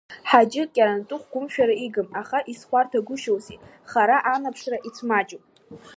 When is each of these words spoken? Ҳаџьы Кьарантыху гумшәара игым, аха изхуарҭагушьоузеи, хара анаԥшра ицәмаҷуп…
Ҳаџьы 0.29 0.63
Кьарантыху 0.73 1.27
гумшәара 1.31 1.75
игым, 1.85 2.07
аха 2.21 2.37
изхуарҭагушьоузеи, 2.51 3.59
хара 3.89 4.17
анаԥшра 4.33 4.77
ицәмаҷуп… 4.87 5.43